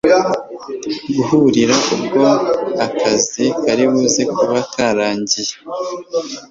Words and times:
guhurira 1.15 1.75
ubwo 1.95 2.21
akazi 2.85 3.45
karibuze 3.63 4.21
kuba 4.35 4.57
karangiye 4.73 5.53